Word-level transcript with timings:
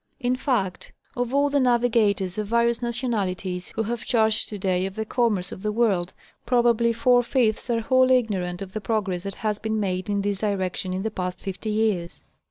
In 0.19 0.35
fact, 0.35 0.91
of 1.15 1.31
all 1.31 1.51
the 1.51 1.59
navigators 1.59 2.39
of 2.39 2.47
various 2.47 2.81
nationalities 2.81 3.67
who 3.75 3.83
have 3.83 4.03
charge 4.03 4.47
to 4.47 4.57
day 4.57 4.87
of 4.87 4.95
the 4.95 5.05
commerce 5.05 5.51
of 5.51 5.61
the 5.61 5.71
world, 5.71 6.11
probably 6.43 6.91
four 6.91 7.21
fifths 7.21 7.69
are 7.69 7.81
wholly 7.81 8.17
ignorant 8.17 8.63
of 8.63 8.71
the 8.73 8.81
progress 8.81 9.21
that 9.21 9.35
has 9.35 9.59
been 9.59 9.79
made 9.79 10.09
in 10.09 10.21
this 10.23 10.39
direction 10.41 10.91
in 10.91 11.03
the 11.03 11.11
past 11.11 11.39
fifty 11.39 11.69
years. 11.69 12.23